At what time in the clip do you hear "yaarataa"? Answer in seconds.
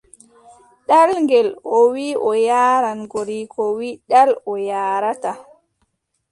4.67-5.37